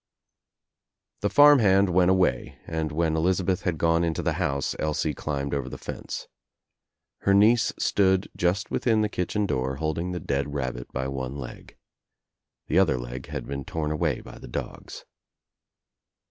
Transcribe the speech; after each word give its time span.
The 1.19 1.29
farm 1.29 1.59
hand 1.59 1.91
went 1.91 2.09
away 2.09 2.57
and 2.65 2.91
when 2.91 3.15
Elizabeth 3.15 3.61
had 3.61 3.77
gone 3.77 4.03
into 4.03 4.23
the 4.23 4.33
house 4.41 4.75
Elsie 4.79 5.13
climbed 5.13 5.53
over 5.53 5.69
the 5.69 5.77
fence. 5.77 6.27
Her 7.19 7.35
niece 7.35 7.71
stood 7.77 8.27
just 8.35 8.71
within 8.71 9.01
the 9.01 9.09
kitchen 9.09 9.45
door 9.45 9.75
holding 9.75 10.11
the 10.11 10.19
dead 10.19 10.55
rabbit 10.55 10.91
by 10.91 11.07
one 11.07 11.35
leg. 11.35 11.77
The 12.65 12.79
other 12.79 12.97
leg 12.97 13.27
had 13.27 13.45
been 13.45 13.63
torn 13.63 13.91
away 13.91 14.21
by 14.21 14.39
the 14.39 14.47
dogs. 14.47 15.05